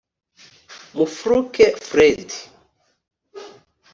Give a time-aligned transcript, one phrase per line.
[0.95, 2.29] Mufulukye Fred